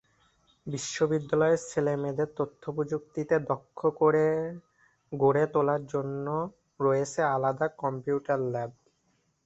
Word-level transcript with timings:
বিদ্যালয়ের 1.11 1.61
ছেলে-মেয়েদের 1.65 2.29
তথ্য 2.37 2.63
প্রযুক্তিতে 2.75 3.35
দক্ষ 3.49 3.79
করে 3.99 4.25
গড়ে 5.11 5.43
তোলার 5.53 5.81
জন্য 5.93 6.25
রয়েছে 6.79 7.19
আলাদা 7.35 7.67
কম্পিউটার 7.79 8.39
ল্যাব। 8.49 8.71